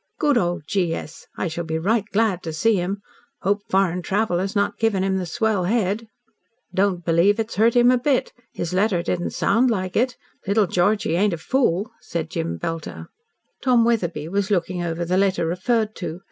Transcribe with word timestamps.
Good 0.17 0.35
old 0.35 0.63
G. 0.65 0.95
S. 0.95 1.27
I 1.37 1.47
shall 1.47 1.63
be 1.63 1.77
right 1.77 2.05
glad 2.11 2.41
to 2.41 2.53
see 2.53 2.75
him. 2.77 3.03
Hope 3.41 3.61
foreign 3.69 4.01
travel 4.01 4.39
has 4.39 4.55
not 4.55 4.79
given 4.79 5.03
him 5.03 5.17
the 5.17 5.27
swell 5.27 5.65
head." 5.65 6.07
"Don't 6.73 7.05
believe 7.05 7.39
it's 7.39 7.57
hurt 7.57 7.75
him 7.75 7.91
a 7.91 7.99
bit. 7.99 8.33
His 8.51 8.73
letter 8.73 9.03
didn't 9.03 9.29
sound 9.29 9.69
like 9.69 9.95
it. 9.95 10.17
Little 10.47 10.65
Georgie 10.65 11.15
ain't 11.17 11.33
a 11.33 11.37
fool," 11.37 11.91
said 11.99 12.31
Jem 12.31 12.57
Belter. 12.57 13.09
Tom 13.61 13.85
Wetherbee 13.85 14.27
was 14.29 14.49
looking 14.49 14.81
over 14.83 15.05
the 15.05 15.17
letter 15.17 15.45
referred 15.45 15.95
to. 15.97 16.19